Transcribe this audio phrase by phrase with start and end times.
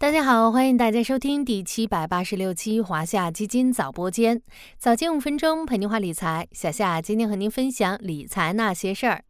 [0.00, 4.40] 大家好，欢迎大家收听第七百八十六期华夏基金早播间，
[4.78, 6.48] 早间五分钟陪您话理财。
[6.52, 9.24] 小夏今天和您分享理财那些事儿。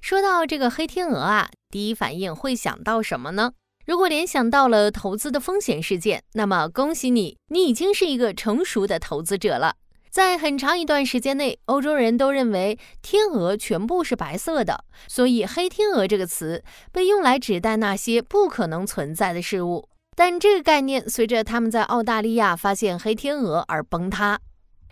[0.00, 3.54] 说到这个黑天鹅啊，第一反应会想到什么呢？
[3.84, 9.74] 如果联想到了投资的风险事件，那么恭喜你，你已经是一个成熟的投资者了。
[10.08, 16.62] 在很长一段时间内，欧洲人都认为天鹅全部是白色的，所以黑天鹅这个词
[16.92, 19.88] 被用来指代那些不可能存在的事物。
[20.16, 24.40] 但这个概念随着他们在澳大利亚发现黑天鹅而崩塌，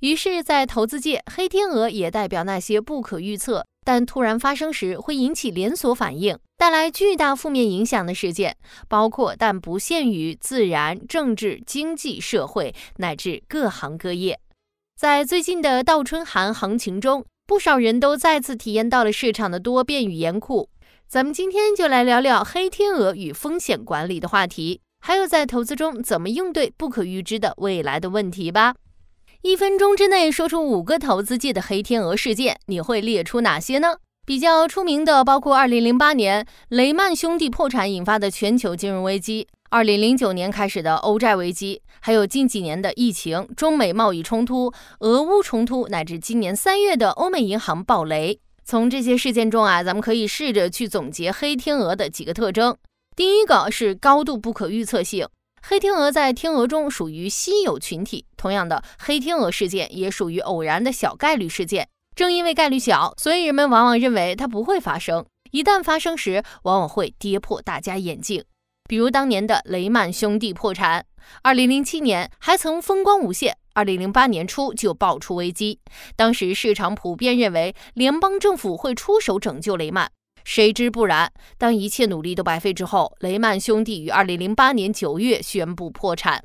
[0.00, 8.56] 于是，在投资界，黑天鹅也代表那些不可预测但突然发生时会引起连锁反应、带来巨大负面影响的事件，
[8.88, 14.40] 包括但不限于自然、政治、经济、社会乃至各行各业。
[14.96, 20.70] 在最近的倒春寒行情中，不少人都再次体验到了市场的多变与严酷。
[21.06, 24.80] 咱们今天就来聊聊黑天鹅与风险管理的话题。
[25.00, 28.74] 还有在投资中怎么应对不可预知的未来的问题吧。
[29.42, 33.96] 一分钟之内说出五个投资界的黑天鹅事件，你会列出哪些呢？
[34.26, 44.70] 比较出名的包括2008年雷曼兄弟破产引发的全球金融危机，2009年开始的欧债危机，还有近几年的疫情、中美贸易冲突、
[45.00, 48.38] 俄乌冲突，乃至今年三月的欧美银行暴雷。
[48.62, 52.76] 从这些事件中啊，咱们可以试着去总结黑天鹅的几个特征。
[53.20, 55.28] 第一个是高度不可预测性，
[55.60, 58.24] 黑天鹅在天鹅中属于稀有群体。
[58.34, 61.86] 同样的，黑天鹅事件也属于偶然的小概率事件。
[62.16, 65.22] 正因为概率小，所以人们往往认为它不会发生。
[65.50, 68.42] 一旦发生时，往往会跌破大家眼镜。
[68.88, 71.04] 比如当年的雷曼兄弟破产
[71.42, 75.78] ，2007年还曾风光无限，2008年初就爆出危机。
[76.16, 80.10] 当时市场普遍认为联邦政府会出手拯救雷曼。
[80.52, 86.42] 谁知不然，当一切努力都白费之后，雷曼兄弟于二零零八年九月宣布破产。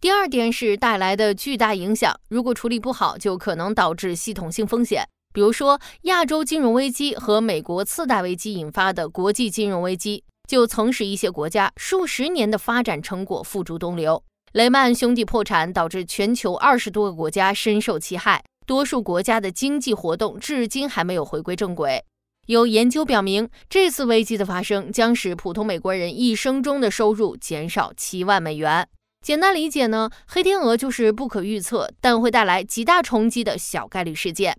[0.00, 5.06] 第二点是带来的巨大影响，如果处理不好，就可能导致系统性风险。
[5.34, 14.24] 比如说，亚洲金融危机和美国次贷危机引发的国际金融危机，就曾使一些国家数十年的发展成果付诸东流。
[14.54, 22.02] 雷曼兄弟破产导致全球二十多个国家深受其害，多数国家的经济活动至今还没有回归正轨。
[22.46, 28.86] 有研究表明，这次危机的发生将使普通美国人一生中的收入减少七万美元。
[29.24, 34.58] 简单理解呢，黑天鹅就是不可预测但会带来极大冲击的小概率事件。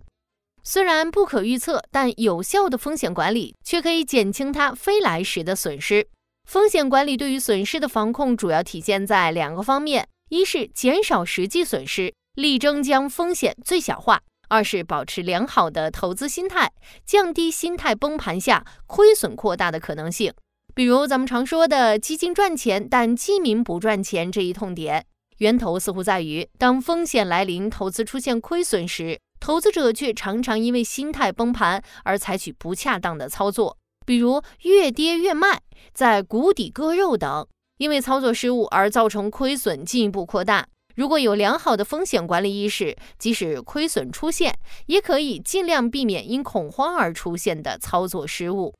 [0.64, 6.08] 虽然不可预测，但有效的风险管理却可以减轻它飞来时的损失。
[6.48, 14.20] 风险管理对于损失的防控主要体现在两个方面：一是减少实际损失，力争将风险最小化。
[14.48, 16.72] 二是保持良好的投资心态，
[17.04, 20.32] 降低心态崩盘下亏损扩大的可能性。
[20.74, 25.06] 比如咱们常说的基金赚钱，但基民不赚钱这一痛点，
[25.38, 35.60] 源头似乎在于当风险来临、投资出现亏损时，投资者却常常因为心态崩盘而采取不恰当的操作，比如越跌越卖，
[35.94, 37.46] 在谷底割肉等，
[37.78, 40.66] 因为操作失误而造成亏损进一步扩大。
[40.96, 48.74] 如果有良好的风险管理意识，即使亏损出现，也可以尽量避免因恐慌而出现的操作失误。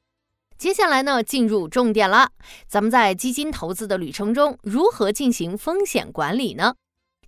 [0.56, 2.30] 接下来呢，进入重点了。
[2.66, 6.74] 咱们在基金投资的旅程中，如何进行风险管理呢？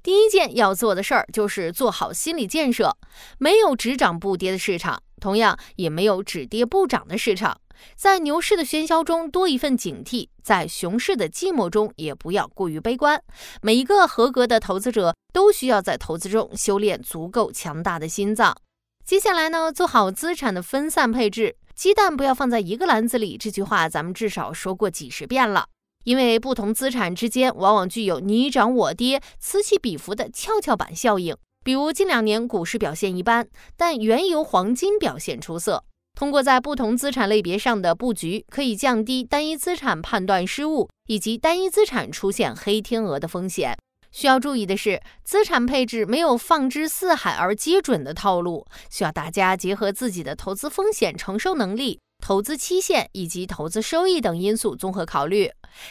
[0.02, 2.96] 第一件要做的事儿就是做好心理建设。
[3.36, 7.60] 没有只涨不跌的市场，同样也没有只跌不涨的市场。
[7.96, 13.22] 在牛市的喧嚣中多一份警惕，在熊市的寂寞中也不要过于悲观。
[13.62, 18.56] 每一个合格的投资者都需要在投资中修炼足够强大的心脏。
[19.04, 23.36] 接下来呢，做好资产的分散配置，鸡蛋不要放在一个篮子里。
[23.38, 25.66] 这句话咱们至少说过几十遍了。
[26.04, 31.36] 因为不同资产之间往往具有你涨我跌、此起彼伏的跷跷板效应。
[31.64, 33.46] 比如近两年股市表现一般，
[33.76, 35.84] 但原油、黄金表现出色。
[36.18, 43.78] 通过在不同资产类别上的布局，可以降低单一资产判断失误以及单一资产出现黑天鹅的风险。
[44.10, 55.48] 需要注意的是，资产配置没有放之四海而皆准的套路，需要大家结合自己的投资风险承受能力、投资期限以及投资收益等因素综合考虑，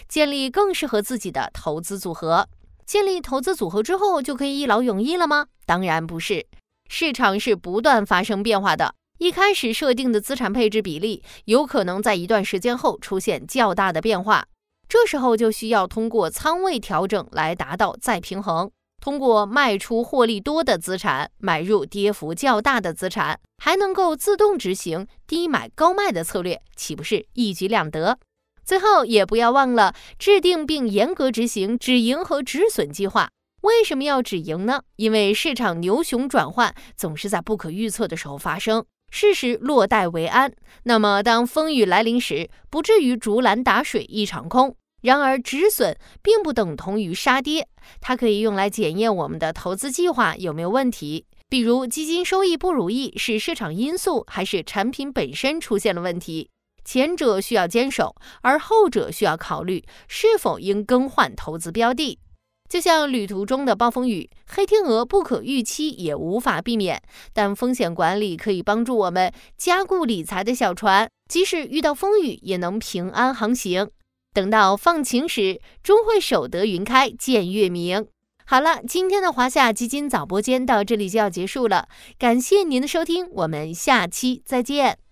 [0.10, 2.46] 建立更适合自己的投资组合。
[2.86, 5.48] 建立投资组合之后，就可以一劳永逸了吗？
[5.66, 6.46] 当然不是，
[6.90, 8.94] 市场是不断发生变化的。
[9.20, 14.46] 一开始设定的资产配置比例，有可能在一段时间后出现较大的变化，
[14.88, 18.70] 这时候就需要通过仓位调整来达到再平衡。
[19.00, 28.20] 通过卖出获利多的资产，买入跌幅较大的资产，还能够自动执行低买高卖的策略，岂不是一举两得？
[28.64, 33.30] 最后，也不要忘了制定并严格执行止盈和止损计划。
[33.62, 34.82] 为什么要止盈呢？
[34.98, 40.52] 因为市场牛熊转换总是在不可预测的时候发生，适时落袋为安。
[40.84, 44.76] 那么，当风雨来临时，不至于竹篮打水一场空。
[45.02, 47.68] 然而，止损并不等同于杀跌，
[48.02, 51.26] 它可以用来检验我们的投资计划有没有问题。
[51.48, 56.50] 比如，基金收益不如意是市场因素，还是产品本身出现了问题？
[56.84, 62.20] 前者需要坚守，而后者需要考虑是否应更换投资标的。
[62.70, 67.02] 就像旅途中的暴风雨，黑天鹅不可预期，也无法避免。
[67.34, 73.90] 但风险管理可以帮助我们加固理财的小船，即使遇到风雨，也能平安航行。
[74.34, 78.06] 等到放晴时，终会守得云开见月明。
[78.46, 81.88] 好了，今天的华夏基金早播间到这里就要结束了，
[82.20, 85.07] 感谢您的收听，我们下期再见。